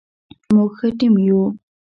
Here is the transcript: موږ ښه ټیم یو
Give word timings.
موږ 0.53 0.69
ښه 0.77 0.87
ټیم 0.97 1.13
یو 1.27 1.41